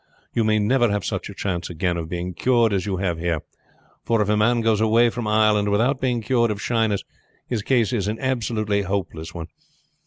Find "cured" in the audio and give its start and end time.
2.33-2.73, 6.23-6.49